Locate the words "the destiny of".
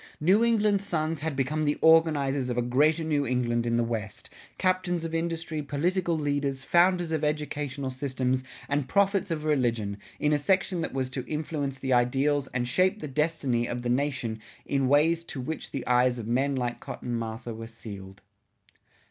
12.99-13.83